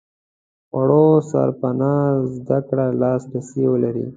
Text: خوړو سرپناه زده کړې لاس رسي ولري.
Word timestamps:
خوړو 0.69 1.07
سرپناه 1.31 2.05
زده 2.37 2.59
کړې 2.67 2.87
لاس 3.01 3.21
رسي 3.33 3.63
ولري. 3.69 4.05